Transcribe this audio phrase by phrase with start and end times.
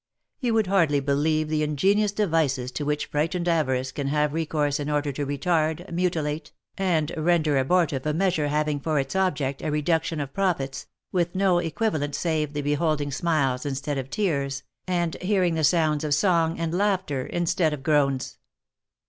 [0.39, 4.89] You would hardly believe the ingenious devices to which frightened avarice can have recourse in
[4.89, 10.19] order to retard, mutilate, and render abortive a measure having for its object a reduction
[10.19, 15.63] of profits, with no equivalent save the beholding smiles instead of tears, and hearing the
[15.63, 18.39] sounds of song and laughter instead of groans